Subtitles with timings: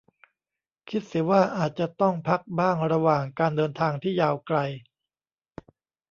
[0.89, 4.57] คิดเสียว่าอาจจะต้องพักบ้างระหว่างการเดินทางที่ยาวไกล